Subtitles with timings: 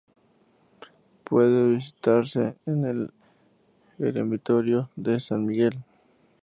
[1.25, 3.13] Puede visitarse el
[3.99, 5.83] eremitorio de San Miguel.